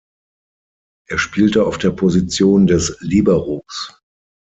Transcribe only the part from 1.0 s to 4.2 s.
Er spielte auf der Position des Liberos.